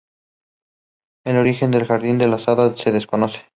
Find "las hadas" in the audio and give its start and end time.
2.27-2.79